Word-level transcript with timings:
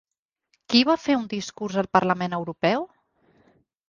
Qui 0.73 0.79
va 0.89 0.95
fer 1.01 1.17
un 1.17 1.27
discurs 1.33 1.77
al 1.81 1.89
Parlament 1.97 2.33
Europeu? 2.39 2.87